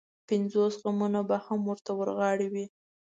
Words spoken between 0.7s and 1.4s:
غمونه به